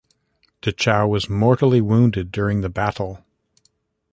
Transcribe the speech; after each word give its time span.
Dechow 0.63 1.07
was 1.07 1.29
mortally 1.29 1.79
wounded 1.79 2.31
during 2.31 2.61
the 2.61 2.69
battle. 2.69 3.23